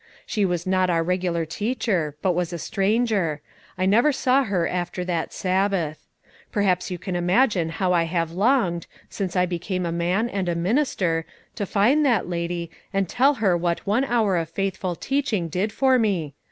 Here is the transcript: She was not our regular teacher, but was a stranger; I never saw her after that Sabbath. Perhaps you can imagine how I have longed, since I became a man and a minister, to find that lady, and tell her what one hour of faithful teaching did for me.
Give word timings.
She 0.25 0.45
was 0.45 0.65
not 0.65 0.89
our 0.89 1.03
regular 1.03 1.45
teacher, 1.45 2.15
but 2.23 2.31
was 2.33 2.51
a 2.51 2.57
stranger; 2.57 3.39
I 3.77 3.85
never 3.85 4.11
saw 4.11 4.43
her 4.43 4.67
after 4.67 5.05
that 5.05 5.31
Sabbath. 5.31 6.07
Perhaps 6.51 6.89
you 6.89 6.97
can 6.97 7.15
imagine 7.15 7.69
how 7.69 7.93
I 7.93 8.05
have 8.05 8.31
longed, 8.31 8.87
since 9.11 9.35
I 9.35 9.45
became 9.45 9.85
a 9.85 9.91
man 9.91 10.27
and 10.27 10.49
a 10.49 10.55
minister, 10.55 11.27
to 11.53 11.67
find 11.67 12.03
that 12.03 12.27
lady, 12.27 12.71
and 12.91 13.07
tell 13.07 13.35
her 13.35 13.55
what 13.55 13.85
one 13.85 14.03
hour 14.05 14.37
of 14.37 14.49
faithful 14.49 14.95
teaching 14.95 15.49
did 15.49 15.71
for 15.71 15.99
me. 15.99 16.33